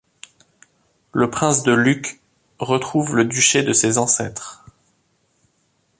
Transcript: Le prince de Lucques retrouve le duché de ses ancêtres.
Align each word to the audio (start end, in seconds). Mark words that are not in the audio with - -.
Le 1.11 1.29
prince 1.29 1.61
de 1.61 1.73
Lucques 1.73 2.21
retrouve 2.57 3.15
le 3.15 3.23
duché 3.23 3.61
de 3.61 3.71
ses 3.71 3.99
ancêtres. 3.99 4.65